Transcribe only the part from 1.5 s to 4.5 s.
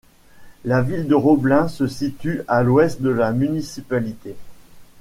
se situe à l'ouest de la municipalité.